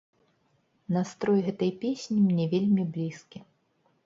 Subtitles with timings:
[0.95, 3.45] Настрой гэтай песні мне вельмі блізкі.